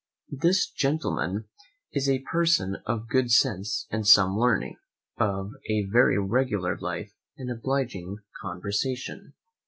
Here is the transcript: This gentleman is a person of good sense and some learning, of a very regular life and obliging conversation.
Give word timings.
This 0.35 0.67
gentleman 0.67 1.45
is 1.91 2.09
a 2.09 2.23
person 2.23 2.77
of 2.87 3.07
good 3.07 3.29
sense 3.31 3.85
and 3.91 4.07
some 4.07 4.35
learning, 4.35 4.77
of 5.19 5.51
a 5.69 5.83
very 5.91 6.17
regular 6.17 6.75
life 6.75 7.13
and 7.37 7.51
obliging 7.51 8.17
conversation. 8.41 9.35